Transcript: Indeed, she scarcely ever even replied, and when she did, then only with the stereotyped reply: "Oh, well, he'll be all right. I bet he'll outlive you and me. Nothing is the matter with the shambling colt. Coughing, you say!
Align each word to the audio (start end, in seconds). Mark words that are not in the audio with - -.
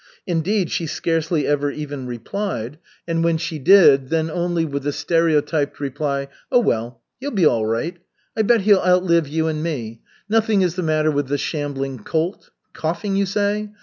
Indeed, 0.25 0.71
she 0.71 0.87
scarcely 0.87 1.45
ever 1.45 1.69
even 1.69 2.07
replied, 2.07 2.79
and 3.07 3.23
when 3.23 3.37
she 3.37 3.59
did, 3.59 4.09
then 4.09 4.31
only 4.31 4.65
with 4.65 4.81
the 4.81 4.91
stereotyped 4.91 5.79
reply: 5.79 6.27
"Oh, 6.51 6.57
well, 6.57 7.01
he'll 7.19 7.29
be 7.29 7.45
all 7.45 7.67
right. 7.67 7.99
I 8.35 8.41
bet 8.41 8.61
he'll 8.61 8.79
outlive 8.81 9.27
you 9.27 9.47
and 9.47 9.61
me. 9.61 10.01
Nothing 10.27 10.63
is 10.63 10.73
the 10.73 10.81
matter 10.81 11.11
with 11.11 11.27
the 11.27 11.37
shambling 11.37 11.99
colt. 12.03 12.49
Coughing, 12.73 13.15
you 13.15 13.27
say! 13.27 13.73